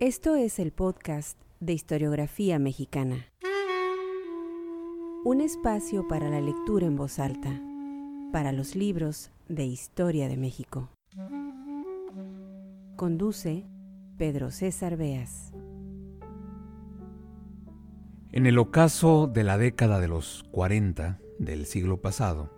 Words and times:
Esto 0.00 0.36
es 0.36 0.60
el 0.60 0.70
podcast 0.70 1.36
de 1.58 1.72
historiografía 1.72 2.60
mexicana. 2.60 3.26
Un 5.24 5.40
espacio 5.40 6.06
para 6.06 6.30
la 6.30 6.40
lectura 6.40 6.86
en 6.86 6.94
voz 6.94 7.18
alta, 7.18 7.60
para 8.32 8.52
los 8.52 8.76
libros 8.76 9.32
de 9.48 9.64
historia 9.64 10.28
de 10.28 10.36
México. 10.36 10.88
Conduce 12.94 13.64
Pedro 14.16 14.52
César 14.52 14.96
Beas. 14.96 15.52
En 18.30 18.46
el 18.46 18.56
ocaso 18.58 19.26
de 19.26 19.42
la 19.42 19.58
década 19.58 19.98
de 19.98 20.06
los 20.06 20.44
40 20.52 21.18
del 21.40 21.66
siglo 21.66 22.00
pasado, 22.00 22.52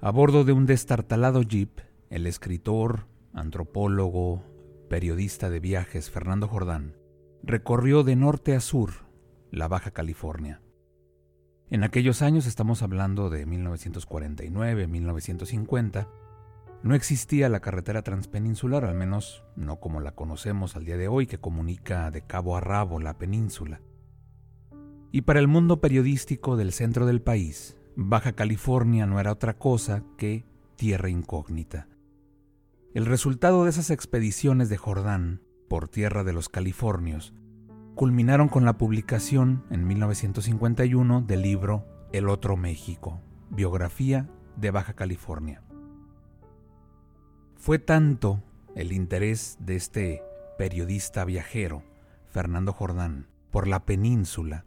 a 0.00 0.10
bordo 0.10 0.44
de 0.44 0.54
un 0.54 0.64
destartalado 0.64 1.42
jeep, 1.42 1.80
el 2.08 2.26
escritor, 2.26 3.04
antropólogo, 3.34 4.42
periodista 4.88 5.50
de 5.50 5.60
viajes 5.60 6.10
Fernando 6.10 6.48
Jordán 6.48 6.96
recorrió 7.42 8.02
de 8.02 8.16
norte 8.16 8.56
a 8.56 8.60
sur 8.60 8.90
la 9.50 9.68
Baja 9.68 9.90
California. 9.90 10.62
En 11.70 11.84
aquellos 11.84 12.22
años, 12.22 12.46
estamos 12.46 12.82
hablando 12.82 13.28
de 13.30 13.46
1949-1950, 13.46 16.08
no 16.82 16.94
existía 16.94 17.48
la 17.48 17.60
carretera 17.60 18.02
transpeninsular, 18.02 18.84
al 18.84 18.94
menos 18.94 19.42
no 19.56 19.80
como 19.80 20.00
la 20.00 20.14
conocemos 20.14 20.76
al 20.76 20.84
día 20.84 20.96
de 20.96 21.08
hoy, 21.08 21.26
que 21.26 21.38
comunica 21.38 22.10
de 22.10 22.22
cabo 22.22 22.56
a 22.56 22.60
rabo 22.60 23.00
la 23.00 23.18
península. 23.18 23.80
Y 25.12 25.22
para 25.22 25.40
el 25.40 25.48
mundo 25.48 25.80
periodístico 25.80 26.56
del 26.56 26.72
centro 26.72 27.06
del 27.06 27.20
país, 27.20 27.76
Baja 27.96 28.32
California 28.32 29.06
no 29.06 29.20
era 29.20 29.32
otra 29.32 29.58
cosa 29.58 30.04
que 30.16 30.46
tierra 30.76 31.10
incógnita. 31.10 31.88
El 32.98 33.06
resultado 33.06 33.62
de 33.62 33.70
esas 33.70 33.90
expediciones 33.90 34.68
de 34.68 34.76
Jordán 34.76 35.40
por 35.68 35.86
tierra 35.86 36.24
de 36.24 36.32
los 36.32 36.48
Californios 36.48 37.32
culminaron 37.94 38.48
con 38.48 38.64
la 38.64 38.76
publicación 38.76 39.64
en 39.70 39.86
1951 39.86 41.20
del 41.20 41.42
libro 41.42 41.86
El 42.10 42.28
Otro 42.28 42.56
México, 42.56 43.20
biografía 43.50 44.28
de 44.56 44.72
Baja 44.72 44.94
California. 44.94 45.62
Fue 47.54 47.78
tanto 47.78 48.42
el 48.74 48.90
interés 48.90 49.58
de 49.60 49.76
este 49.76 50.24
periodista 50.58 51.24
viajero, 51.24 51.84
Fernando 52.26 52.72
Jordán, 52.72 53.28
por 53.52 53.68
la 53.68 53.86
península, 53.86 54.66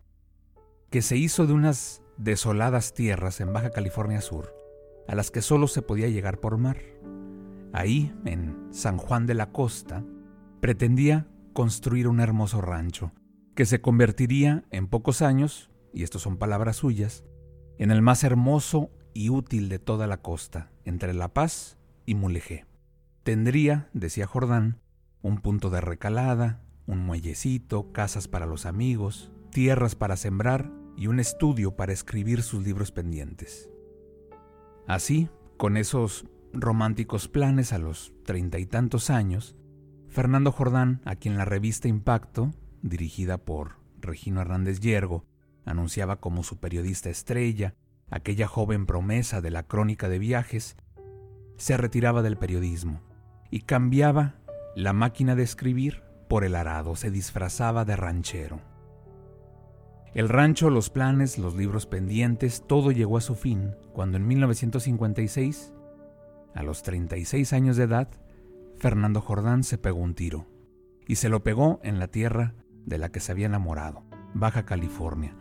que 0.89 1.01
se 1.01 1.17
hizo 1.17 1.47
de 1.47 1.51
unas 1.51 2.01
desoladas 2.15 2.93
tierras 2.93 3.41
en 3.41 3.51
Baja 3.51 3.71
California 3.71 4.21
Sur, 4.21 4.55
a 5.09 5.15
las 5.15 5.31
que 5.31 5.41
solo 5.41 5.67
se 5.67 5.81
podía 5.81 6.07
llegar 6.07 6.37
por 6.37 6.57
mar. 6.57 6.77
Ahí, 7.73 8.13
en 8.25 8.67
San 8.71 8.97
Juan 8.97 9.25
de 9.25 9.33
la 9.33 9.51
Costa, 9.51 10.03
pretendía 10.59 11.27
construir 11.53 12.07
un 12.07 12.19
hermoso 12.19 12.61
rancho, 12.61 13.11
que 13.55 13.65
se 13.65 13.81
convertiría 13.81 14.65
en 14.71 14.87
pocos 14.87 15.21
años, 15.21 15.69
y 15.93 16.03
esto 16.03 16.19
son 16.19 16.37
palabras 16.37 16.77
suyas, 16.77 17.23
en 17.77 17.91
el 17.91 18.01
más 18.01 18.23
hermoso 18.23 18.91
y 19.13 19.29
útil 19.29 19.69
de 19.69 19.79
toda 19.79 20.07
la 20.07 20.17
costa, 20.17 20.71
entre 20.85 21.13
La 21.13 21.33
Paz 21.33 21.77
y 22.05 22.15
Mulegé. 22.15 22.65
Tendría, 23.23 23.89
decía 23.93 24.27
Jordán, 24.27 24.79
un 25.21 25.37
punto 25.37 25.69
de 25.69 25.81
recalada, 25.81 26.61
un 26.87 26.99
muellecito, 26.99 27.91
casas 27.91 28.27
para 28.27 28.45
los 28.45 28.65
amigos, 28.65 29.31
tierras 29.51 29.95
para 29.95 30.17
sembrar 30.17 30.71
y 30.97 31.07
un 31.07 31.19
estudio 31.19 31.75
para 31.75 31.93
escribir 31.93 32.41
sus 32.41 32.63
libros 32.63 32.91
pendientes. 32.91 33.69
Así, 34.87 35.29
con 35.57 35.77
esos 35.77 36.25
románticos 36.53 37.27
planes 37.27 37.73
a 37.73 37.77
los 37.77 38.13
treinta 38.23 38.59
y 38.59 38.65
tantos 38.65 39.09
años, 39.09 39.55
Fernando 40.09 40.51
Jordán, 40.51 41.01
a 41.05 41.15
quien 41.15 41.37
la 41.37 41.45
revista 41.45 41.87
Impacto, 41.87 42.51
dirigida 42.81 43.37
por 43.37 43.77
Regino 43.99 44.41
Hernández 44.41 44.79
Yergo, 44.79 45.25
anunciaba 45.65 46.19
como 46.19 46.43
su 46.43 46.59
periodista 46.59 47.09
estrella, 47.09 47.75
aquella 48.09 48.47
joven 48.47 48.85
promesa 48.85 49.41
de 49.41 49.51
la 49.51 49.63
crónica 49.63 50.09
de 50.09 50.19
viajes, 50.19 50.75
se 51.57 51.77
retiraba 51.77 52.21
del 52.21 52.37
periodismo 52.37 53.01
y 53.49 53.61
cambiaba 53.61 54.35
la 54.75 54.93
máquina 54.93 55.35
de 55.35 55.43
escribir 55.43 56.03
por 56.27 56.43
el 56.43 56.55
arado, 56.55 56.95
se 56.95 57.11
disfrazaba 57.11 57.85
de 57.85 57.95
ranchero. 57.95 58.61
El 60.13 60.27
rancho, 60.27 60.69
los 60.69 60.89
planes, 60.89 61.37
los 61.37 61.55
libros 61.55 61.85
pendientes, 61.85 62.65
todo 62.67 62.91
llegó 62.91 63.17
a 63.17 63.21
su 63.21 63.35
fin 63.35 63.75
cuando 63.93 64.17
en 64.17 64.27
1956, 64.27 65.73
a 66.53 66.63
los 66.63 66.83
36 66.83 67.53
años 67.53 67.77
de 67.77 67.83
edad, 67.83 68.09
Fernando 68.77 69.21
Jordán 69.21 69.63
se 69.63 69.77
pegó 69.77 69.99
un 69.99 70.15
tiro 70.15 70.47
y 71.07 71.15
se 71.15 71.29
lo 71.29 71.43
pegó 71.43 71.79
en 71.83 71.99
la 71.99 72.07
tierra 72.07 72.55
de 72.85 72.97
la 72.97 73.09
que 73.09 73.19
se 73.19 73.31
había 73.31 73.45
enamorado, 73.45 74.03
Baja 74.33 74.65
California. 74.65 75.35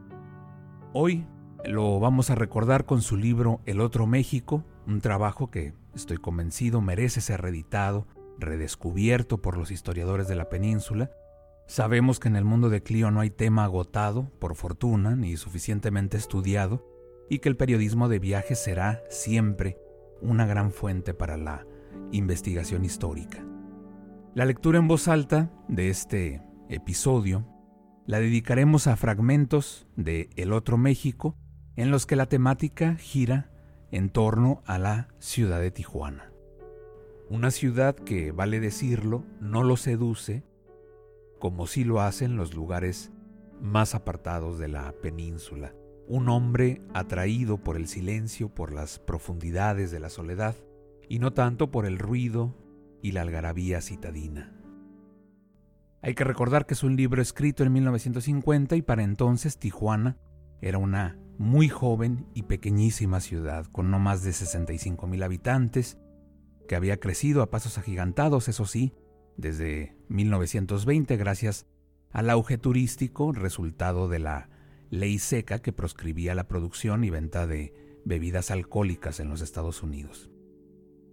Hoy 0.92 1.26
lo 1.64 2.00
vamos 2.00 2.30
a 2.30 2.34
recordar 2.34 2.86
con 2.86 3.02
su 3.02 3.16
libro 3.16 3.60
El 3.66 3.80
Otro 3.80 4.06
México, 4.06 4.64
un 4.86 5.00
trabajo 5.00 5.50
que 5.50 5.74
estoy 5.94 6.16
convencido 6.16 6.80
merece 6.80 7.20
ser 7.20 7.42
reeditado, 7.42 8.06
redescubierto 8.38 9.40
por 9.40 9.56
los 9.56 9.70
historiadores 9.70 10.28
de 10.28 10.36
la 10.36 10.48
península. 10.48 11.10
Sabemos 11.66 12.18
que 12.18 12.28
en 12.28 12.36
el 12.36 12.44
mundo 12.44 12.68
de 12.68 12.82
Clio 12.82 13.10
no 13.10 13.20
hay 13.20 13.30
tema 13.30 13.64
agotado, 13.64 14.30
por 14.38 14.56
fortuna, 14.56 15.14
ni 15.14 15.36
suficientemente 15.36 16.16
estudiado, 16.16 16.86
y 17.28 17.38
que 17.38 17.48
el 17.48 17.56
periodismo 17.56 18.08
de 18.08 18.18
viajes 18.18 18.58
será 18.58 19.02
siempre 19.08 19.78
una 20.22 20.46
gran 20.46 20.72
fuente 20.72 21.14
para 21.14 21.36
la 21.36 21.66
investigación 22.12 22.84
histórica. 22.84 23.44
La 24.34 24.44
lectura 24.44 24.78
en 24.78 24.88
voz 24.88 25.08
alta 25.08 25.50
de 25.68 25.90
este 25.90 26.42
episodio 26.68 27.46
la 28.06 28.20
dedicaremos 28.20 28.86
a 28.86 28.96
fragmentos 28.96 29.86
de 29.96 30.30
El 30.36 30.52
Otro 30.52 30.78
México 30.78 31.36
en 31.76 31.90
los 31.90 32.06
que 32.06 32.16
la 32.16 32.26
temática 32.26 32.96
gira 32.96 33.50
en 33.90 34.10
torno 34.10 34.62
a 34.66 34.78
la 34.78 35.08
ciudad 35.18 35.60
de 35.60 35.70
Tijuana. 35.70 36.32
Una 37.28 37.50
ciudad 37.50 37.94
que, 37.94 38.32
vale 38.32 38.60
decirlo, 38.60 39.24
no 39.40 39.62
lo 39.62 39.76
seduce 39.76 40.44
como 41.38 41.66
si 41.66 41.84
lo 41.84 42.00
hacen 42.00 42.36
los 42.36 42.54
lugares 42.54 43.12
más 43.60 43.94
apartados 43.94 44.58
de 44.58 44.68
la 44.68 44.92
península. 45.00 45.74
Un 46.10 46.28
hombre 46.28 46.82
atraído 46.92 47.58
por 47.58 47.76
el 47.76 47.86
silencio, 47.86 48.48
por 48.48 48.72
las 48.72 48.98
profundidades 48.98 49.92
de 49.92 50.00
la 50.00 50.10
soledad, 50.10 50.56
y 51.08 51.20
no 51.20 51.32
tanto 51.32 51.70
por 51.70 51.86
el 51.86 52.00
ruido 52.00 52.56
y 53.00 53.12
la 53.12 53.20
algarabía 53.20 53.80
citadina. 53.80 54.52
Hay 56.02 56.16
que 56.16 56.24
recordar 56.24 56.66
que 56.66 56.74
es 56.74 56.82
un 56.82 56.96
libro 56.96 57.22
escrito 57.22 57.62
en 57.62 57.72
1950 57.74 58.74
y 58.74 58.82
para 58.82 59.04
entonces 59.04 59.60
Tijuana 59.60 60.16
era 60.60 60.78
una 60.78 61.16
muy 61.38 61.68
joven 61.68 62.26
y 62.34 62.42
pequeñísima 62.42 63.20
ciudad 63.20 63.66
con 63.66 63.92
no 63.92 64.00
más 64.00 64.24
de 64.24 64.32
65 64.32 65.06
mil 65.06 65.22
habitantes, 65.22 65.96
que 66.66 66.74
había 66.74 66.98
crecido 66.98 67.40
a 67.40 67.50
pasos 67.50 67.78
agigantados, 67.78 68.48
eso 68.48 68.66
sí, 68.66 68.94
desde 69.36 69.96
1920 70.08 71.16
gracias 71.16 71.68
al 72.10 72.30
auge 72.30 72.58
turístico 72.58 73.30
resultado 73.30 74.08
de 74.08 74.18
la 74.18 74.48
ley 74.90 75.18
seca 75.18 75.60
que 75.60 75.72
proscribía 75.72 76.34
la 76.34 76.48
producción 76.48 77.04
y 77.04 77.10
venta 77.10 77.46
de 77.46 77.72
bebidas 78.04 78.50
alcohólicas 78.50 79.20
en 79.20 79.28
los 79.28 79.40
Estados 79.40 79.82
Unidos. 79.82 80.30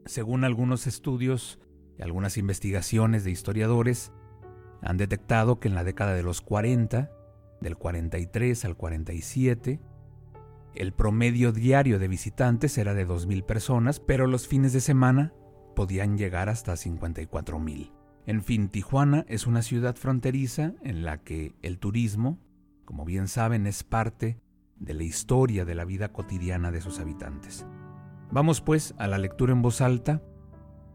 Según 0.05 0.43
algunos 0.43 0.87
estudios 0.87 1.59
y 1.97 2.01
algunas 2.01 2.37
investigaciones 2.37 3.23
de 3.23 3.31
historiadores, 3.31 4.11
han 4.81 4.97
detectado 4.97 5.59
que 5.59 5.67
en 5.67 5.75
la 5.75 5.83
década 5.83 6.13
de 6.13 6.23
los 6.23 6.41
40, 6.41 7.11
del 7.61 7.77
43 7.77 8.65
al 8.65 8.75
47, 8.75 9.79
el 10.75 10.93
promedio 10.93 11.51
diario 11.51 11.99
de 11.99 12.07
visitantes 12.07 12.77
era 12.77 12.93
de 12.93 13.07
2.000 13.07 13.45
personas, 13.45 13.99
pero 13.99 14.27
los 14.27 14.47
fines 14.47 14.73
de 14.73 14.81
semana 14.81 15.33
podían 15.75 16.17
llegar 16.17 16.49
hasta 16.49 16.73
54.000. 16.73 17.91
En 18.27 18.43
fin, 18.43 18.69
Tijuana 18.69 19.25
es 19.27 19.47
una 19.47 19.61
ciudad 19.61 19.95
fronteriza 19.95 20.73
en 20.83 21.03
la 21.03 21.23
que 21.23 21.55
el 21.61 21.79
turismo, 21.79 22.39
como 22.87 23.03
bien 23.03 23.27
saben, 23.27 23.67
es 23.67 23.83
parte 23.83 24.39
de 24.77 24.93
la 24.93 25.03
historia 25.03 25.65
de 25.65 25.75
la 25.75 25.83
vida 25.83 26.13
cotidiana 26.13 26.71
de 26.71 26.79
sus 26.79 26.99
habitantes. 26.99 27.65
Vamos 28.31 28.61
pues 28.61 28.95
a 28.97 29.07
la 29.07 29.17
lectura 29.17 29.51
en 29.51 29.61
voz 29.61 29.81
alta. 29.81 30.21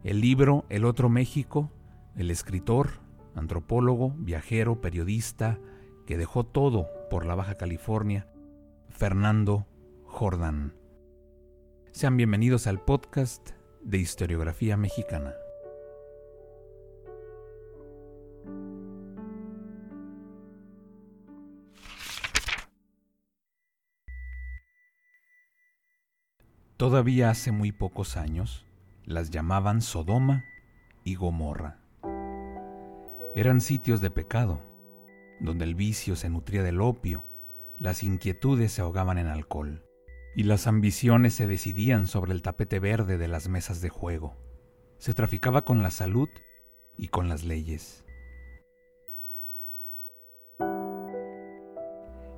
El 0.02 0.22
libro 0.22 0.64
El 0.70 0.86
Otro 0.86 1.10
México, 1.10 1.70
el 2.16 2.30
escritor 2.30 3.02
antropólogo, 3.34 4.14
viajero, 4.16 4.80
periodista, 4.80 5.58
que 6.06 6.16
dejó 6.16 6.44
todo 6.46 6.88
por 7.10 7.26
la 7.26 7.34
Baja 7.34 7.56
California, 7.56 8.26
Fernando 8.88 9.66
Jordán. 10.06 10.72
Sean 11.90 12.16
bienvenidos 12.16 12.66
al 12.66 12.80
podcast 12.80 13.50
de 13.82 13.98
historiografía 13.98 14.78
mexicana. 14.78 15.34
Todavía 26.82 27.30
hace 27.30 27.52
muy 27.52 27.70
pocos 27.70 28.16
años 28.16 28.66
las 29.04 29.30
llamaban 29.30 29.82
Sodoma 29.82 30.44
y 31.04 31.14
Gomorra 31.14 31.78
eran 33.36 33.60
sitios 33.60 34.00
de 34.00 34.10
pecado, 34.10 34.60
donde 35.38 35.64
el 35.64 35.76
vicio 35.76 36.16
se 36.16 36.28
nutría 36.28 36.64
del 36.64 36.80
opio, 36.80 37.24
las 37.78 38.02
inquietudes 38.02 38.72
se 38.72 38.82
ahogaban 38.82 39.18
en 39.18 39.28
alcohol 39.28 39.86
y 40.34 40.42
las 40.42 40.66
ambiciones 40.66 41.34
se 41.34 41.46
decidían 41.46 42.08
sobre 42.08 42.32
el 42.32 42.42
tapete 42.42 42.80
verde 42.80 43.16
de 43.16 43.28
las 43.28 43.48
mesas 43.48 43.80
de 43.80 43.88
juego. 43.88 44.34
Se 44.98 45.14
traficaba 45.14 45.64
con 45.64 45.84
la 45.84 45.92
salud 45.92 46.30
y 46.98 47.06
con 47.06 47.28
las 47.28 47.44
leyes. 47.44 48.04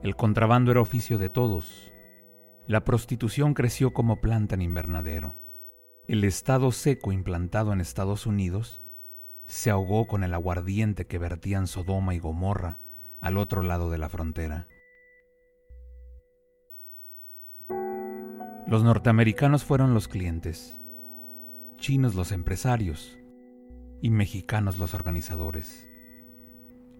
El 0.02 0.14
contrabando 0.17 0.70
era 0.70 0.82
oficio 0.82 1.17
de 1.17 1.31
todos. 1.31 1.94
La 2.67 2.83
prostitución 2.83 3.53
creció 3.53 3.93
como 3.93 4.23
planta 4.23 4.55
en 4.55 4.63
invernadero. 4.63 5.35
El 6.09 6.25
estado 6.25 6.73
seco 6.73 7.13
implantado 7.13 7.75
en 7.75 7.81
Estados 7.83 8.25
Unidos 8.25 8.83
se 9.45 9.71
ahogó 9.71 10.07
con 10.07 10.25
el 10.25 10.33
aguardiente 10.33 11.07
que 11.07 11.19
vertían 11.19 11.67
Sodoma 11.67 12.15
y 12.15 12.19
Gomorra 12.19 12.79
al 13.21 13.37
otro 13.37 13.63
lado 13.63 13.91
de 13.91 13.99
la 13.99 14.09
frontera. 14.09 14.67
Los 18.67 18.83
norteamericanos 18.83 19.63
fueron 19.63 19.93
los 19.93 20.09
clientes, 20.09 20.81
chinos 21.77 22.15
los 22.15 22.33
empresarios 22.33 23.19
y 24.01 24.09
mexicanos 24.09 24.79
los 24.79 24.95
organizadores. 24.95 25.87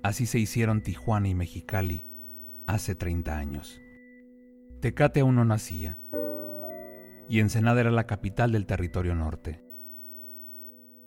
Así 0.03 0.27
se 0.27 0.39
hicieron 0.39 0.83
Tijuana 0.83 1.29
y 1.29 1.35
Mexicali 1.35 2.07
hace 2.67 2.95
30 2.95 3.39
años. 3.39 3.81
Tecate 4.85 5.21
aún 5.21 5.37
no 5.37 5.47
nacía 5.47 5.99
y 7.27 7.41
Ensenada 7.41 7.81
era 7.81 7.91
la 7.91 8.07
capital 8.07 8.53
del 8.53 8.67
territorio 8.67 9.15
norte. 9.15 9.65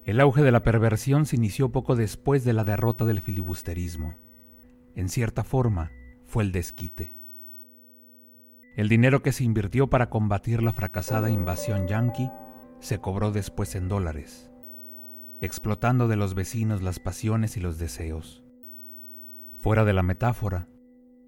El 0.04 0.20
auge 0.20 0.42
de 0.42 0.52
la 0.52 0.64
perversión 0.64 1.28
se 1.28 1.36
inició 1.36 1.72
poco 1.72 1.96
después 1.96 2.44
de 2.44 2.54
la 2.54 2.64
derrota 2.64 3.06
del 3.06 3.22
filibusterismo. 3.22 4.16
En 4.96 5.10
cierta 5.10 5.44
forma, 5.44 5.92
fue 6.26 6.44
el 6.44 6.52
desquite. 6.54 7.20
El 8.76 8.90
dinero 8.90 9.22
que 9.22 9.32
se 9.32 9.44
invirtió 9.44 9.92
para 9.92 10.10
combatir 10.10 10.64
la 10.64 10.74
fracasada 10.74 11.30
invasión 11.30 11.88
yanqui 11.88 12.32
se 12.80 12.98
cobró 12.98 13.30
después 13.32 13.76
en 13.76 13.90
dólares, 13.90 14.50
explotando 15.40 16.08
de 16.08 16.16
los 16.16 16.34
vecinos 16.34 16.82
las 16.82 16.98
pasiones 16.98 17.58
y 17.58 17.60
los 17.60 17.78
deseos. 17.78 18.44
Fuera 19.60 19.86
de 19.86 19.94
la 19.94 20.02
metáfora, 20.02 20.68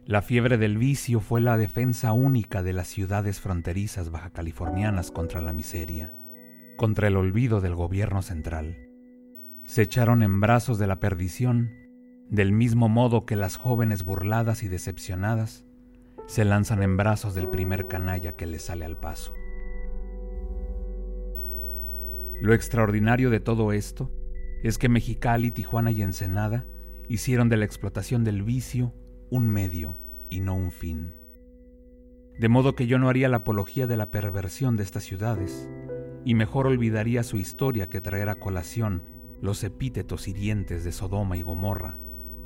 la 0.09 0.23
fiebre 0.23 0.57
del 0.57 0.79
vicio 0.79 1.19
fue 1.19 1.39
la 1.39 1.55
defensa 1.55 2.13
única 2.13 2.63
de 2.63 2.73
las 2.73 2.87
ciudades 2.87 3.39
fronterizas 3.39 4.09
baja 4.09 4.31
californianas 4.31 5.11
contra 5.11 5.39
la 5.39 5.53
miseria, 5.53 6.15
contra 6.77 7.07
el 7.07 7.15
olvido 7.15 7.61
del 7.61 7.75
gobierno 7.75 8.23
central. 8.23 8.75
Se 9.65 9.83
echaron 9.83 10.23
en 10.23 10.41
brazos 10.41 10.79
de 10.79 10.87
la 10.87 10.99
perdición, 10.99 11.69
del 12.27 12.51
mismo 12.51 12.89
modo 12.89 13.27
que 13.27 13.35
las 13.35 13.55
jóvenes 13.55 14.01
burladas 14.01 14.63
y 14.63 14.67
decepcionadas 14.67 15.63
se 16.25 16.43
lanzan 16.43 16.81
en 16.81 16.97
brazos 16.97 17.35
del 17.35 17.47
primer 17.47 17.87
canalla 17.87 18.31
que 18.31 18.47
les 18.47 18.63
sale 18.63 18.85
al 18.85 18.97
paso. 18.97 19.35
Lo 22.41 22.55
extraordinario 22.55 23.29
de 23.29 23.41
todo 23.41 23.73
esto 23.73 24.09
es 24.63 24.79
que 24.79 24.89
Mexicali, 24.89 25.51
Tijuana 25.51 25.91
y 25.91 26.01
Ensenada 26.01 26.65
hicieron 27.07 27.47
de 27.47 27.57
la 27.57 27.65
explotación 27.65 28.23
del 28.23 28.41
vicio 28.41 28.95
un 29.29 29.47
medio 29.47 29.97
y 30.29 30.41
no 30.41 30.55
un 30.55 30.71
fin. 30.71 31.15
De 32.37 32.49
modo 32.49 32.75
que 32.75 32.87
yo 32.87 32.99
no 32.99 33.09
haría 33.09 33.29
la 33.29 33.37
apología 33.37 33.85
de 33.85 33.97
la 33.97 34.11
perversión 34.11 34.77
de 34.77 34.83
estas 34.83 35.03
ciudades, 35.03 35.69
y 36.25 36.35
mejor 36.35 36.67
olvidaría 36.67 37.23
su 37.23 37.37
historia 37.37 37.89
que 37.89 38.01
traer 38.01 38.29
a 38.29 38.35
colación 38.35 39.03
los 39.41 39.63
epítetos 39.63 40.27
hirientes 40.27 40.83
de 40.83 40.91
Sodoma 40.91 41.37
y 41.37 41.41
Gomorra, 41.41 41.97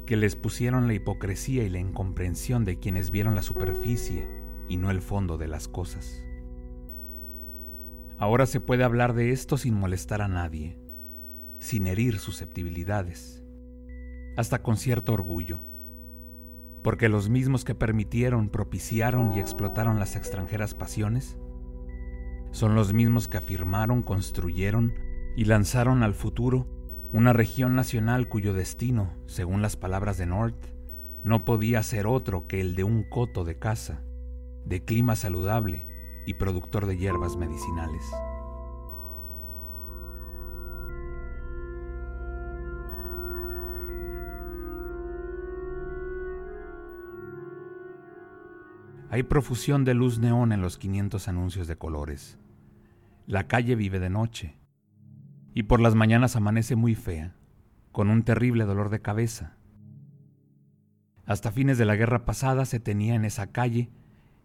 que 0.05 0.17
les 0.17 0.35
pusieron 0.35 0.87
la 0.87 0.93
hipocresía 0.93 1.63
y 1.63 1.69
la 1.69 1.79
incomprensión 1.79 2.65
de 2.65 2.79
quienes 2.79 3.11
vieron 3.11 3.35
la 3.35 3.43
superficie 3.43 4.27
y 4.67 4.77
no 4.77 4.91
el 4.91 5.01
fondo 5.01 5.37
de 5.37 5.47
las 5.47 5.67
cosas. 5.67 6.23
Ahora 8.17 8.45
se 8.45 8.59
puede 8.59 8.83
hablar 8.83 9.13
de 9.13 9.31
esto 9.31 9.57
sin 9.57 9.73
molestar 9.73 10.21
a 10.21 10.27
nadie, 10.27 10.77
sin 11.59 11.87
herir 11.87 12.19
susceptibilidades, 12.19 13.43
hasta 14.37 14.61
con 14.61 14.77
cierto 14.77 15.13
orgullo, 15.13 15.61
porque 16.83 17.09
los 17.09 17.29
mismos 17.29 17.63
que 17.63 17.75
permitieron, 17.75 18.49
propiciaron 18.49 19.33
y 19.33 19.39
explotaron 19.39 19.99
las 19.99 20.15
extranjeras 20.15 20.75
pasiones, 20.75 21.37
son 22.51 22.75
los 22.75 22.93
mismos 22.93 23.27
que 23.27 23.37
afirmaron, 23.37 24.03
construyeron 24.03 24.93
y 25.35 25.45
lanzaron 25.45 26.03
al 26.03 26.13
futuro 26.13 26.67
una 27.11 27.33
región 27.33 27.75
nacional 27.75 28.27
cuyo 28.27 28.53
destino, 28.53 29.13
según 29.25 29.61
las 29.61 29.75
palabras 29.77 30.17
de 30.17 30.25
North, 30.25 30.73
no 31.23 31.45
podía 31.45 31.81
ser 31.83 32.05
otro 32.05 32.47
que 32.47 32.59
el 32.59 32.75
de 32.75 32.83
un 32.83 33.03
coto 33.03 33.43
de 33.43 33.57
caza, 33.57 34.01
de 34.65 34.83
clima 34.83 35.15
saludable 35.15 35.87
y 36.25 36.35
productor 36.35 36.85
de 36.85 36.97
hierbas 36.97 37.37
medicinales. 37.37 38.03
Hay 49.13 49.21
profusión 49.21 49.85
de 49.85 49.93
luz 49.93 50.17
neón 50.17 50.51
en 50.53 50.61
los 50.61 50.79
500 50.79 51.27
anuncios 51.27 51.67
de 51.67 51.75
colores. 51.75 52.39
La 53.27 53.47
calle 53.47 53.75
vive 53.75 53.99
de 53.99 54.09
noche 54.09 54.57
y 55.53 55.61
por 55.61 55.79
las 55.79 55.93
mañanas 55.93 56.35
amanece 56.35 56.75
muy 56.75 56.95
fea, 56.95 57.35
con 57.91 58.09
un 58.09 58.23
terrible 58.23 58.65
dolor 58.65 58.89
de 58.89 59.03
cabeza. 59.03 59.55
Hasta 61.27 61.51
fines 61.51 61.77
de 61.77 61.85
la 61.85 61.95
guerra 61.95 62.25
pasada 62.25 62.65
se 62.65 62.79
tenía 62.79 63.13
en 63.13 63.23
esa 63.23 63.51
calle 63.51 63.91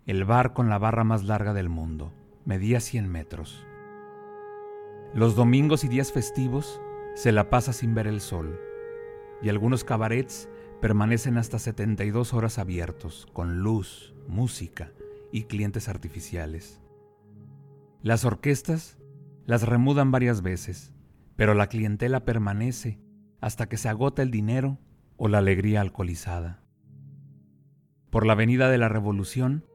el 0.05 0.27
bar 0.27 0.53
con 0.53 0.69
la 0.69 0.77
barra 0.77 1.03
más 1.03 1.25
larga 1.25 1.55
del 1.55 1.71
mundo, 1.71 2.13
medía 2.45 2.81
100 2.81 3.09
metros. 3.09 3.65
Los 5.15 5.35
domingos 5.35 5.83
y 5.83 5.89
días 5.89 6.13
festivos 6.13 6.79
se 7.15 7.33
la 7.33 7.49
pasa 7.49 7.73
sin 7.73 7.95
ver 7.95 8.07
el 8.07 8.21
sol, 8.21 8.61
y 9.41 9.49
algunos 9.49 9.83
cabarets 9.83 10.47
permanecen 10.83 11.39
hasta 11.39 11.59
72 11.59 12.35
horas 12.35 12.59
abiertos, 12.59 13.27
con 13.33 13.61
luz, 13.61 14.15
música 14.29 14.93
y 15.33 15.45
clientes 15.45 15.89
artificiales. 15.89 16.81
Las 18.03 18.25
orquestas 18.25 18.99
las 19.47 19.63
remudan 19.63 20.11
varias 20.11 20.43
veces, 20.43 20.93
pero 21.37 21.55
la 21.55 21.69
clientela 21.69 22.25
permanece 22.25 23.01
hasta 23.41 23.69
que 23.69 23.77
se 23.77 23.89
agota 23.89 24.23
el 24.23 24.31
dinero 24.31 24.79
o 25.17 25.29
la 25.29 25.39
alegría 25.39 25.81
alcoholizada. 25.81 26.63
Por 28.11 28.27
la 28.27 28.35
avenida 28.35 28.71
de 28.71 28.79
la 28.79 28.89
Revolución 28.89 29.67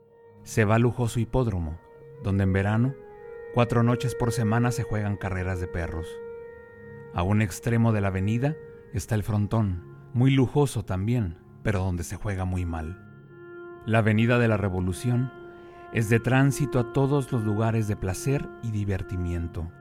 se 0.44 0.66
va 0.66 0.80
lujoso 0.80 1.20
hipódromo, 1.20 1.80
donde 2.24 2.44
en 2.44 2.54
verano, 2.54 2.96
cuatro 3.54 3.84
noches 3.84 4.16
por 4.16 4.32
semana 4.32 4.72
se 4.72 4.84
juegan 4.84 5.18
carreras 5.18 5.60
de 5.60 5.68
perros. 5.68 6.08
A 7.14 7.24
un 7.24 7.42
extremo 7.42 7.92
de 7.92 8.02
la 8.02 8.08
avenida 8.08 8.56
está 8.94 9.16
el 9.16 9.24
frontón, 9.24 9.84
muy 10.14 10.32
lujoso 10.32 10.84
también, 10.84 11.38
pero 11.62 11.80
donde 11.80 12.04
se 12.04 12.16
juega 12.16 12.46
muy 12.46 12.66
mal. 12.66 13.13
La 13.86 14.00
avenida 14.00 14.40
de 14.40 14.48
la 14.48 14.58
Revolución 14.58 15.32
es 15.92 16.10
de 16.10 16.20
tránsito 16.20 16.80
a 16.80 16.94
todos 16.94 17.32
los 17.32 17.44
lugares 17.44 17.88
de 17.88 17.96
placer 17.96 18.48
y 18.64 18.72
divertimiento 18.72 19.72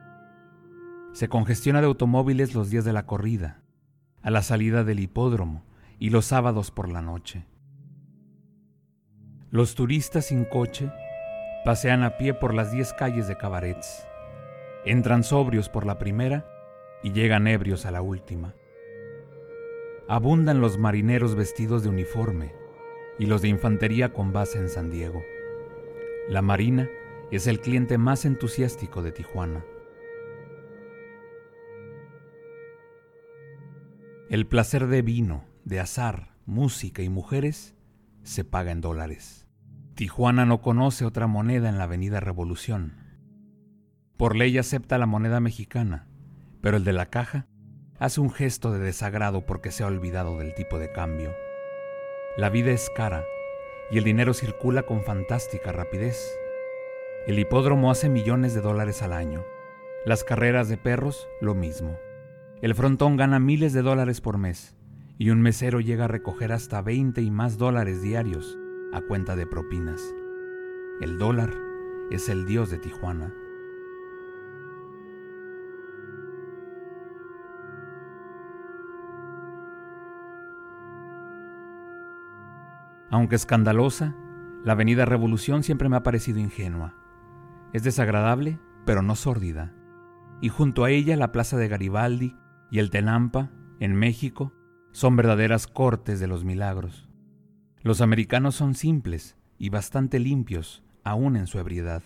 se 1.13 1.29
congestiona 1.29 1.79
de 1.79 1.85
automóviles 1.85 2.55
los 2.55 2.71
días 2.71 2.85
de 2.85 2.93
la 2.93 3.05
corrida, 3.05 3.61
a 4.23 4.31
la 4.31 4.41
salida 4.41 4.83
del 4.83 4.99
hipódromo 4.99 5.63
y 5.99 6.09
los 6.09 6.25
sábados 6.25 6.71
por 6.71 6.89
la 6.89 7.03
noche. 7.03 7.45
Los 9.51 9.75
turistas 9.75 10.25
sin 10.25 10.43
coche 10.45 10.91
pasean 11.63 12.01
a 12.01 12.17
pie 12.17 12.33
por 12.33 12.55
las 12.55 12.71
diez 12.71 12.93
calles 12.93 13.27
de 13.27 13.37
cabarets, 13.37 14.07
entran 14.85 15.23
sobrios 15.23 15.69
por 15.69 15.85
la 15.85 15.99
primera 15.99 16.47
y 17.03 17.11
llegan 17.11 17.45
ebrios 17.45 17.85
a 17.85 17.91
la 17.91 18.01
última. 18.01 18.55
Abundan 20.09 20.61
los 20.61 20.79
marineros 20.79 21.35
vestidos 21.35 21.83
de 21.83 21.89
uniforme 21.89 22.53
y 23.19 23.25
los 23.25 23.41
de 23.41 23.49
infantería 23.49 24.13
con 24.13 24.33
base 24.33 24.57
en 24.57 24.69
San 24.69 24.89
Diego. 24.89 25.23
La 26.29 26.41
Marina 26.41 26.89
es 27.31 27.47
el 27.47 27.59
cliente 27.59 27.97
más 27.97 28.25
entusiástico 28.25 29.01
de 29.01 29.11
Tijuana. 29.11 29.65
El 34.29 34.47
placer 34.47 34.87
de 34.87 35.01
vino, 35.01 35.45
de 35.63 35.79
azar, 35.79 36.33
música 36.45 37.01
y 37.01 37.09
mujeres 37.09 37.75
se 38.23 38.43
paga 38.43 38.71
en 38.71 38.81
dólares. 38.81 39.47
Tijuana 39.95 40.45
no 40.45 40.61
conoce 40.61 41.05
otra 41.05 41.27
moneda 41.27 41.69
en 41.69 41.77
la 41.77 41.83
Avenida 41.83 42.19
Revolución. 42.19 42.93
Por 44.17 44.35
ley 44.35 44.57
acepta 44.57 44.97
la 44.97 45.05
moneda 45.05 45.39
mexicana, 45.39 46.07
pero 46.61 46.77
el 46.77 46.83
de 46.83 46.93
la 46.93 47.07
caja 47.07 47.47
hace 47.99 48.21
un 48.21 48.31
gesto 48.31 48.71
de 48.71 48.79
desagrado 48.79 49.45
porque 49.45 49.71
se 49.71 49.83
ha 49.83 49.87
olvidado 49.87 50.37
del 50.37 50.53
tipo 50.55 50.79
de 50.79 50.91
cambio. 50.91 51.31
La 52.35 52.49
vida 52.49 52.71
es 52.71 52.89
cara 52.89 53.27
y 53.91 53.99
el 53.99 54.03
dinero 54.03 54.33
circula 54.33 54.81
con 54.81 55.03
fantástica 55.03 55.71
rapidez. 55.71 56.35
El 57.27 57.37
hipódromo 57.37 57.91
hace 57.91 58.09
millones 58.09 58.55
de 58.55 58.61
dólares 58.61 59.03
al 59.03 59.13
año. 59.13 59.45
Las 60.03 60.23
carreras 60.23 60.67
de 60.67 60.77
perros, 60.77 61.27
lo 61.41 61.53
mismo. 61.53 61.99
El 62.63 62.73
frontón 62.73 63.17
gana 63.17 63.39
miles 63.39 63.71
de 63.71 63.83
dólares 63.83 64.19
por 64.19 64.39
mes 64.39 64.75
y 65.19 65.29
un 65.29 65.43
mesero 65.43 65.79
llega 65.79 66.05
a 66.05 66.07
recoger 66.07 66.51
hasta 66.53 66.81
20 66.81 67.21
y 67.21 67.29
más 67.29 67.59
dólares 67.59 68.01
diarios 68.01 68.57
a 68.93 69.01
cuenta 69.01 69.35
de 69.35 69.45
propinas. 69.45 70.01
El 71.01 71.19
dólar 71.19 71.53
es 72.09 72.29
el 72.29 72.47
dios 72.47 72.71
de 72.71 72.79
Tijuana. 72.79 73.31
Aunque 83.13 83.35
escandalosa, 83.35 84.15
la 84.65 84.71
Avenida 84.71 85.05
Revolución 85.05 85.61
siempre 85.61 85.87
me 85.87 85.95
ha 85.95 86.01
parecido 86.01 86.39
ingenua. 86.39 86.95
Es 87.71 87.83
desagradable, 87.83 88.57
pero 88.87 89.03
no 89.03 89.15
sórdida. 89.15 89.71
Y 90.41 90.49
junto 90.49 90.83
a 90.83 90.89
ella 90.89 91.15
la 91.15 91.31
Plaza 91.31 91.55
de 91.55 91.67
Garibaldi 91.67 92.35
y 92.71 92.79
el 92.79 92.89
Tenampa, 92.89 93.51
en 93.79 93.93
México, 93.93 94.51
son 94.93 95.15
verdaderas 95.15 95.67
cortes 95.67 96.19
de 96.19 96.25
los 96.25 96.43
milagros. 96.43 97.07
Los 97.83 98.01
americanos 98.01 98.55
son 98.55 98.73
simples 98.73 99.37
y 99.59 99.69
bastante 99.69 100.17
limpios, 100.17 100.83
aún 101.03 101.35
en 101.35 101.45
su 101.45 101.59
ebriedad. 101.59 102.01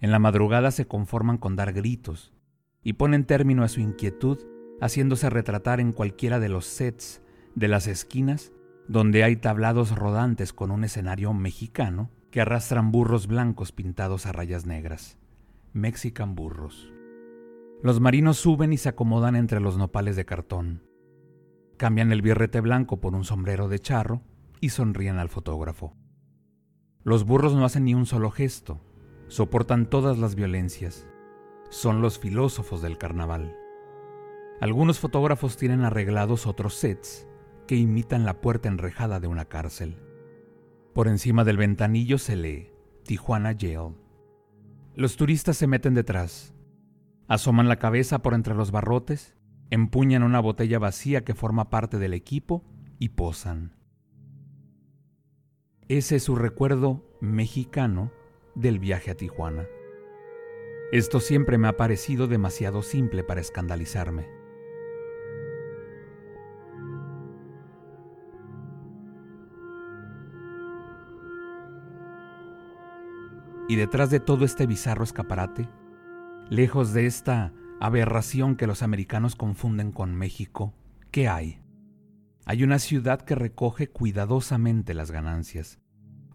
En 0.00 0.10
la 0.10 0.18
madrugada 0.18 0.72
se 0.72 0.88
conforman 0.88 1.38
con 1.38 1.54
dar 1.54 1.72
gritos 1.72 2.34
y 2.82 2.94
ponen 2.94 3.26
término 3.26 3.62
a 3.62 3.68
su 3.68 3.78
inquietud 3.78 4.38
haciéndose 4.80 5.30
retratar 5.30 5.78
en 5.78 5.92
cualquiera 5.92 6.40
de 6.40 6.48
los 6.48 6.66
sets 6.66 7.22
de 7.54 7.68
las 7.68 7.86
esquinas 7.86 8.50
donde 8.88 9.24
hay 9.24 9.36
tablados 9.36 9.96
rodantes 9.96 10.52
con 10.52 10.70
un 10.70 10.84
escenario 10.84 11.32
mexicano 11.32 12.10
que 12.30 12.40
arrastran 12.40 12.92
burros 12.92 13.26
blancos 13.26 13.72
pintados 13.72 14.26
a 14.26 14.32
rayas 14.32 14.66
negras. 14.66 15.18
Mexican 15.72 16.34
burros. 16.34 16.92
Los 17.82 18.00
marinos 18.00 18.38
suben 18.38 18.72
y 18.72 18.78
se 18.78 18.88
acomodan 18.88 19.36
entre 19.36 19.60
los 19.60 19.76
nopales 19.76 20.16
de 20.16 20.24
cartón. 20.24 20.82
Cambian 21.76 22.12
el 22.12 22.22
birrete 22.22 22.60
blanco 22.60 23.00
por 23.00 23.14
un 23.14 23.24
sombrero 23.24 23.68
de 23.68 23.78
charro 23.78 24.22
y 24.60 24.70
sonríen 24.70 25.18
al 25.18 25.28
fotógrafo. 25.28 25.94
Los 27.02 27.24
burros 27.24 27.54
no 27.54 27.64
hacen 27.64 27.84
ni 27.84 27.94
un 27.94 28.06
solo 28.06 28.30
gesto, 28.30 28.80
soportan 29.28 29.90
todas 29.90 30.18
las 30.18 30.34
violencias. 30.34 31.06
Son 31.68 32.00
los 32.00 32.18
filósofos 32.18 32.80
del 32.80 32.96
carnaval. 32.96 33.54
Algunos 34.60 34.98
fotógrafos 34.98 35.56
tienen 35.56 35.84
arreglados 35.84 36.46
otros 36.46 36.74
sets 36.74 37.25
que 37.66 37.76
imitan 37.76 38.24
la 38.24 38.40
puerta 38.40 38.68
enrejada 38.68 39.20
de 39.20 39.26
una 39.26 39.44
cárcel. 39.44 39.96
Por 40.94 41.08
encima 41.08 41.44
del 41.44 41.56
ventanillo 41.56 42.18
se 42.18 42.36
lee 42.36 42.72
Tijuana 43.04 43.54
Jail. 43.58 43.94
Los 44.94 45.16
turistas 45.16 45.56
se 45.56 45.66
meten 45.66 45.94
detrás, 45.94 46.54
asoman 47.28 47.68
la 47.68 47.78
cabeza 47.78 48.20
por 48.20 48.34
entre 48.34 48.54
los 48.54 48.70
barrotes, 48.70 49.36
empuñan 49.70 50.22
una 50.22 50.40
botella 50.40 50.78
vacía 50.78 51.24
que 51.24 51.34
forma 51.34 51.70
parte 51.70 51.98
del 51.98 52.14
equipo 52.14 52.64
y 52.98 53.10
posan. 53.10 53.76
Ese 55.88 56.16
es 56.16 56.24
su 56.24 56.34
recuerdo 56.34 57.04
mexicano 57.20 58.10
del 58.54 58.78
viaje 58.78 59.10
a 59.10 59.16
Tijuana. 59.16 59.66
Esto 60.92 61.20
siempre 61.20 61.58
me 61.58 61.68
ha 61.68 61.76
parecido 61.76 62.26
demasiado 62.26 62.82
simple 62.82 63.22
para 63.22 63.40
escandalizarme. 63.40 64.35
Y 73.68 73.76
detrás 73.76 74.10
de 74.10 74.20
todo 74.20 74.44
este 74.44 74.66
bizarro 74.66 75.02
escaparate, 75.02 75.68
lejos 76.48 76.92
de 76.92 77.06
esta 77.06 77.52
aberración 77.80 78.56
que 78.56 78.66
los 78.66 78.82
americanos 78.82 79.34
confunden 79.34 79.92
con 79.92 80.14
México, 80.14 80.72
¿qué 81.10 81.28
hay? 81.28 81.60
Hay 82.44 82.62
una 82.62 82.78
ciudad 82.78 83.22
que 83.22 83.34
recoge 83.34 83.88
cuidadosamente 83.88 84.94
las 84.94 85.10
ganancias, 85.10 85.80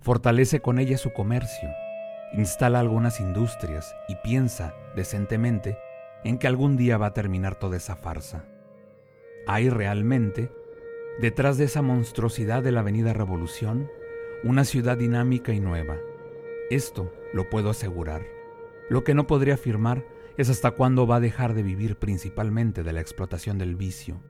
fortalece 0.02 0.60
con 0.60 0.78
ellas 0.78 1.00
su 1.00 1.14
comercio, 1.14 1.70
instala 2.34 2.82
algunas 2.82 3.22
industrias 3.22 3.96
y 4.10 4.16
piensa, 4.16 4.74
decentemente, 4.96 5.78
en 6.26 6.38
que 6.38 6.48
algún 6.48 6.76
día 6.76 6.98
va 6.98 7.08
a 7.08 7.14
terminar 7.14 7.56
toda 7.56 7.78
esa 7.78 7.96
farsa. 7.96 8.46
Hay 9.48 9.70
realmente, 9.70 10.52
detrás 11.22 11.58
de 11.58 11.64
esa 11.64 11.82
monstruosidad 11.82 12.62
de 12.62 12.74
la 12.74 12.82
Avenida 12.82 13.14
Revolución, 13.14 13.90
una 14.44 14.66
ciudad 14.66 14.98
dinámica 14.98 15.54
y 15.54 15.62
nueva, 15.62 15.98
esto 16.76 17.14
lo 17.34 17.50
puedo 17.50 17.70
asegurar. 17.70 18.24
Lo 18.90 19.04
que 19.04 19.14
no 19.14 19.28
podría 19.28 19.56
afirmar 19.56 20.06
es 20.38 20.50
hasta 20.50 20.72
cuándo 20.72 21.06
va 21.06 21.18
a 21.18 21.22
dejar 21.22 21.54
de 21.54 21.64
vivir 21.64 21.98
principalmente 21.98 22.84
de 22.84 22.94
la 22.94 23.02
explotación 23.02 23.58
del 23.58 23.76
vicio. 23.76 24.22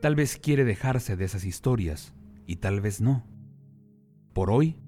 Tal 0.00 0.14
vez 0.14 0.38
quiere 0.38 0.64
dejarse 0.64 1.16
de 1.16 1.24
esas 1.24 1.44
historias 1.44 2.14
y 2.46 2.56
tal 2.56 2.80
vez 2.80 3.00
no. 3.00 3.26
Por 4.32 4.50
hoy, 4.50 4.78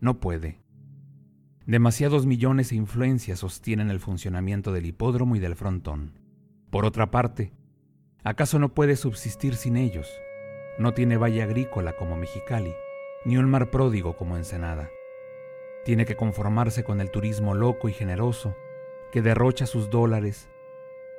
no 0.00 0.20
puede. 0.20 0.62
Demasiados 1.66 2.26
millones 2.26 2.72
e 2.72 2.76
influencias 2.76 3.40
sostienen 3.40 3.90
el 3.90 4.00
funcionamiento 4.00 4.72
del 4.72 4.86
hipódromo 4.86 5.36
y 5.36 5.38
del 5.38 5.56
frontón. 5.56 6.18
Por 6.70 6.84
otra 6.84 7.10
parte, 7.10 7.52
¿acaso 8.24 8.58
no 8.58 8.74
puede 8.74 8.96
subsistir 8.96 9.54
sin 9.54 9.76
ellos? 9.76 10.08
No 10.78 10.92
tiene 10.92 11.16
valle 11.16 11.42
agrícola 11.42 11.94
como 11.96 12.16
Mexicali, 12.16 12.72
ni 13.24 13.36
un 13.36 13.48
mar 13.48 13.70
pródigo 13.70 14.16
como 14.16 14.36
Ensenada. 14.36 14.88
Tiene 15.84 16.04
que 16.04 16.16
conformarse 16.16 16.84
con 16.84 17.00
el 17.00 17.10
turismo 17.10 17.54
loco 17.54 17.88
y 17.88 17.92
generoso 17.92 18.56
que 19.10 19.22
derrocha 19.22 19.66
sus 19.66 19.90
dólares 19.90 20.48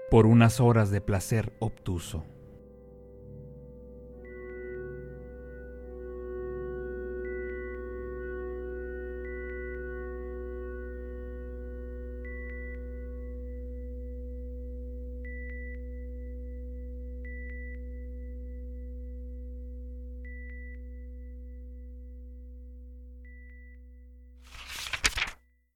por 0.10 0.26
unas 0.26 0.60
horas 0.60 0.90
de 0.90 1.02
placer 1.02 1.52
obtuso. 1.60 2.24